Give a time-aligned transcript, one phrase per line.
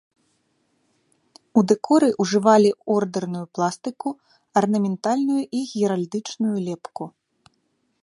[1.61, 4.09] У дэкоры ўжывалі ордэрную пластыку,
[4.65, 7.03] арнаментальную і геральдычную лепку.